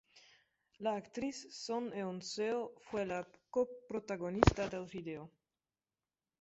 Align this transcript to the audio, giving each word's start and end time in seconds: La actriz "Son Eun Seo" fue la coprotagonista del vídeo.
La 0.79 0.93
actriz 0.95 1.47
"Son 1.51 1.93
Eun 1.93 2.23
Seo" 2.23 2.73
fue 2.79 3.05
la 3.05 3.27
coprotagonista 3.51 4.67
del 4.67 4.85
vídeo. 4.87 5.29